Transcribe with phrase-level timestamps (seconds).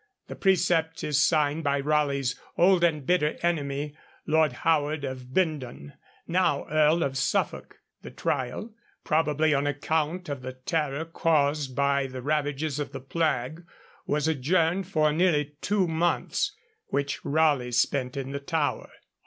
[0.29, 5.93] The precept is signed by Raleigh's old and bitter enemy, Lord Howard of Bindon,
[6.27, 7.77] now Earl of Suffolk.
[8.01, 13.63] The trial, probably on account of the terror caused by the ravages of the plague,
[14.07, 16.55] was adjourned for nearly two months,
[16.87, 18.89] which Raleigh spent in the Tower.